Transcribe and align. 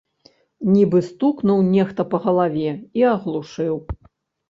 Нібы 0.75 1.01
стукнуў 1.09 1.63
нехта 1.75 2.01
па 2.17 2.23
галаве 2.27 2.69
і 3.03 3.09
аглушыў. 3.15 3.75